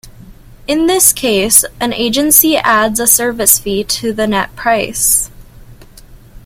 In 0.65 0.87
this 0.87 1.13
case, 1.13 1.63
an 1.79 1.93
agency 1.93 2.57
adds 2.57 2.99
a 2.99 3.05
service 3.05 3.59
fee 3.59 3.83
to 3.83 4.11
the 4.11 4.25
net 4.25 4.55
price. 4.55 5.29